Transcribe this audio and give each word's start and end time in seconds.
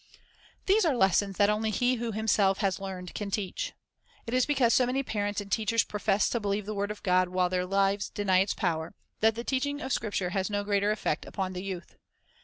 These 0.65 0.83
are 0.83 0.95
lessons 0.95 1.37
that 1.37 1.51
only 1.51 1.69
he 1.69 1.97
who 1.97 2.11
himself 2.11 2.57
has 2.57 2.79
learned 2.79 3.13
can 3.13 3.29
teach. 3.29 3.73
It 4.25 4.33
is 4.33 4.47
because 4.47 4.73
so 4.73 4.87
many 4.87 5.03
parents 5.03 5.39
and 5.41 5.51
teachers 5.51 5.83
profess 5.83 6.27
to 6.29 6.39
believe 6.39 6.65
the 6.65 6.73
word 6.73 6.89
of 6.89 7.03
God 7.03 7.29
while 7.29 7.49
their 7.49 7.67
lives 7.67 8.09
deny 8.09 8.39
its 8.39 8.55
power, 8.55 8.95
that 9.19 9.35
the 9.35 9.43
teaching 9.43 9.79
of 9.79 9.93
Scripture 9.93 10.31
has 10.31 10.49
no 10.49 10.63
greater 10.63 10.89
effect 10.89 11.23
upon 11.23 11.53
the 11.53 11.61
youth. 11.61 11.97